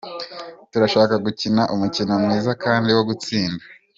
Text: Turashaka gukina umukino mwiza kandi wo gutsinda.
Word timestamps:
Turashaka 0.71 1.15
gukina 1.25 1.61
umukino 1.73 2.13
mwiza 2.23 2.51
kandi 2.63 2.89
wo 2.97 3.03
gutsinda. 3.09 3.63